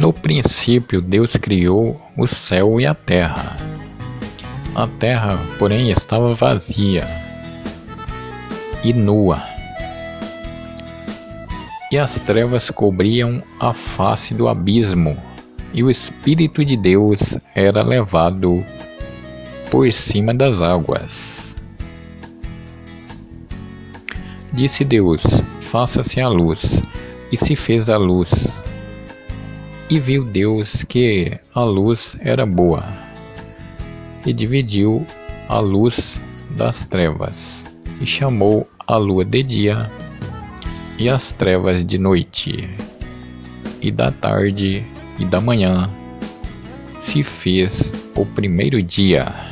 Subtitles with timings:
[0.00, 3.54] No princípio, Deus criou o céu e a terra.
[4.74, 7.06] A terra, porém, estava vazia
[8.82, 9.42] e nua,
[11.92, 15.18] e as trevas cobriam a face do abismo,
[15.74, 18.64] e o Espírito de Deus era levado
[19.70, 21.54] por cima das águas.
[24.50, 25.22] Disse Deus:
[25.60, 26.82] Faça-se a luz,
[27.30, 28.62] e se fez a luz.
[29.90, 32.84] E viu Deus que a luz era boa,
[34.24, 35.04] e dividiu
[35.48, 37.64] a luz das trevas,
[38.00, 39.90] e chamou a lua de dia
[40.96, 42.70] e as trevas de noite.
[43.82, 44.86] E da tarde
[45.18, 45.90] e da manhã
[46.94, 49.49] se fez o primeiro dia.